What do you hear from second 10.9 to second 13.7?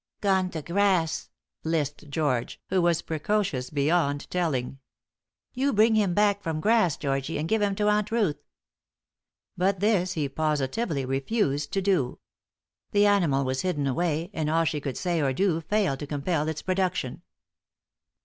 refused to do. The animal was